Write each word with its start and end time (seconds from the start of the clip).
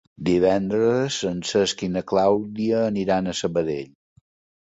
Divendres 0.27 1.17
en 1.31 1.43
Cesc 1.49 1.83
i 1.87 1.89
na 1.97 2.03
Clàudia 2.13 2.79
aniran 2.87 3.29
a 3.29 3.37
Sabadell. 3.41 3.93